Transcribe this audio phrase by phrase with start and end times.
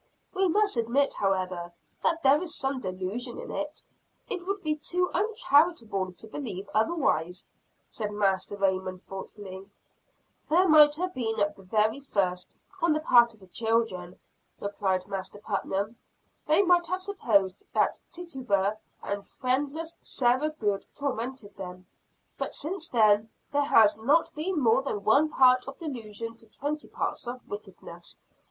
[0.33, 3.83] "We must admit, however, that there is some delusion in it.
[4.27, 7.45] It would be too uncharitable to believe otherwise,"
[7.91, 9.69] said Master Raymond thoughtfully.
[10.49, 14.17] "There may have been at the very first on the part of the children,"
[14.59, 15.97] replied Master Putnam.
[16.47, 21.85] "They might have supposed that Tituba and friendless Sarah Good tormented them
[22.39, 26.87] but since then, there has not been more than one part of delusion to twenty
[26.87, 28.17] parts of wickedness.